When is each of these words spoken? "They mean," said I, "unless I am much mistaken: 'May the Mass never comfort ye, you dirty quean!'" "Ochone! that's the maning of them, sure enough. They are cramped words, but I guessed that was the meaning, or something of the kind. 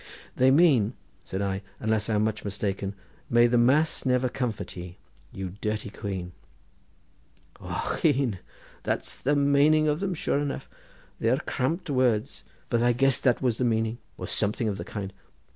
"They 0.35 0.49
mean," 0.49 0.95
said 1.23 1.43
I, 1.43 1.61
"unless 1.79 2.09
I 2.09 2.15
am 2.15 2.23
much 2.23 2.43
mistaken: 2.43 2.95
'May 3.29 3.45
the 3.45 3.59
Mass 3.59 4.03
never 4.03 4.29
comfort 4.29 4.75
ye, 4.75 4.97
you 5.31 5.49
dirty 5.61 5.91
quean!'" 5.91 6.31
"Ochone! 7.59 8.39
that's 8.81 9.15
the 9.15 9.35
maning 9.35 9.87
of 9.87 9.99
them, 9.99 10.15
sure 10.15 10.39
enough. 10.39 10.67
They 11.19 11.29
are 11.29 11.37
cramped 11.37 11.87
words, 11.91 12.43
but 12.69 12.81
I 12.81 12.93
guessed 12.93 13.23
that 13.25 13.43
was 13.43 13.59
the 13.59 13.63
meaning, 13.63 13.99
or 14.17 14.25
something 14.25 14.67
of 14.67 14.77
the 14.79 14.85
kind. 14.85 15.13